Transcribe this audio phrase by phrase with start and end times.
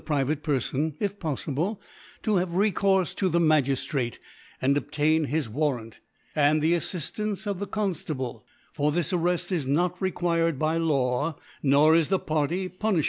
[0.03, 1.77] priyate Perfon, if poffible,
[2.23, 4.17] to have recourfe to the Magiftrate
[4.59, 5.99] and obtain his Warrant,
[6.35, 8.39] and the Affiftance of the ff Con liable
[8.73, 12.91] 5 for this Arreft is not required by Law, nor is the Party puniftiabie for
[12.91, 12.99] ne* /♦ PuU, 10.